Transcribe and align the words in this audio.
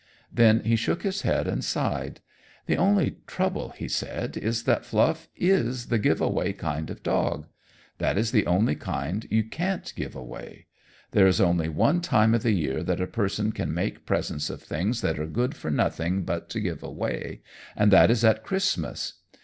Then 0.33 0.61
he 0.61 0.75
shook 0.75 1.03
his 1.03 1.21
head 1.21 1.47
and 1.47 1.63
sighed. 1.63 2.21
"The 2.65 2.75
only 2.75 3.17
trouble," 3.27 3.69
he 3.77 3.87
said, 3.87 4.35
"is 4.35 4.63
that 4.63 4.83
Fluff 4.83 5.29
is 5.35 5.89
the 5.89 5.99
give 5.99 6.19
away 6.19 6.53
kind 6.53 6.89
of 6.89 7.03
dog. 7.03 7.45
That 7.99 8.17
is 8.17 8.31
the 8.31 8.47
only 8.47 8.73
kind 8.73 9.27
you 9.29 9.43
can't 9.43 9.93
give 9.95 10.15
away. 10.15 10.65
There 11.11 11.27
is 11.27 11.39
only 11.39 11.69
one 11.69 12.01
time 12.01 12.33
of 12.33 12.41
the 12.41 12.49
year 12.53 12.81
that 12.81 12.99
a 12.99 13.05
person 13.05 13.51
can 13.51 13.75
make 13.75 14.07
presents 14.07 14.49
of 14.49 14.63
things 14.63 15.01
that 15.01 15.19
are 15.19 15.27
good 15.27 15.53
for 15.55 15.69
nothing 15.69 16.23
but 16.23 16.49
to 16.49 16.59
give 16.59 16.81
away, 16.81 17.43
and 17.75 17.91
that 17.93 18.09
is 18.09 18.25
at 18.25 18.43
Christmas. 18.43 19.19